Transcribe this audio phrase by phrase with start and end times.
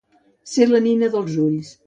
[0.53, 1.73] Ser la nina dels ulls.